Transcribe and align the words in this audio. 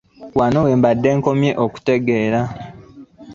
Wano 0.39 0.59
we 0.65 0.71
mbadde 0.79 1.09
nkomye 1.17 1.51
okutegeera. 1.65 2.41